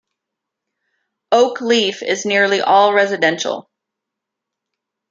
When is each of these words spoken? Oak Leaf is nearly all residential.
Oak 1.31 1.61
Leaf 1.61 2.01
is 2.01 2.25
nearly 2.25 2.59
all 2.59 2.91
residential. 2.91 3.69